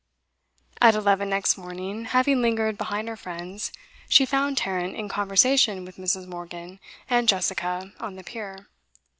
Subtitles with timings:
[0.81, 3.71] At eleven next morning, having lingered behind her friends,
[4.09, 6.25] she found Tarrant in conversation with Mrs.
[6.25, 8.65] Morgan and Jessica on the pier.